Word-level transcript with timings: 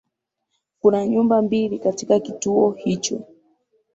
Kuna 0.79 1.07
nyumba 1.07 1.41
mbili 1.41 1.79
katika 1.79 2.19
kituo 2.19 2.71
hicho 2.71 3.21